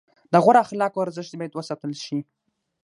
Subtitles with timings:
[0.31, 2.19] د غوره اخلاقو ارزښت باید وساتل شي.